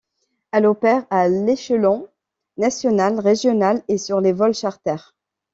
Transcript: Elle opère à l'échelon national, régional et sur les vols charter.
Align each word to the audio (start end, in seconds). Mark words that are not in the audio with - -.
Elle 0.51 0.65
opère 0.65 1.05
à 1.11 1.27
l'échelon 1.27 2.07
national, 2.57 3.19
régional 3.19 3.83
et 3.87 3.99
sur 3.99 4.19
les 4.19 4.33
vols 4.33 4.55
charter. 4.55 4.95